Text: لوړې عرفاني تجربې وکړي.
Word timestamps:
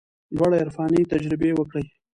لوړې 0.35 0.57
عرفاني 0.61 1.01
تجربې 1.11 1.49
وکړي. 1.55 1.85